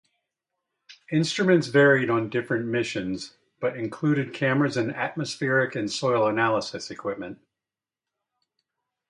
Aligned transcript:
Instruments 1.11 1.67
varied 1.67 2.09
on 2.09 2.27
different 2.31 2.65
missions, 2.65 3.37
but 3.59 3.77
included 3.77 4.33
cameras 4.33 4.75
and 4.75 4.91
atmospheric 4.95 5.75
and 5.75 5.91
soil 5.91 6.27
analysis 6.27 6.89
equipment. 6.89 7.37